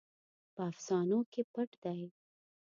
په 0.55 0.61
افسانو 0.71 1.19
کې 1.31 1.41
پټ 1.53 1.69
دی. 1.83 2.01